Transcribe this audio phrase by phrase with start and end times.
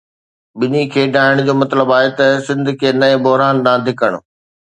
[0.59, 4.11] ٻنهي کي ڊاهڻ جو مطلب آهي سنڌ کي نئين بحران ڏانهن ڌڪڻ.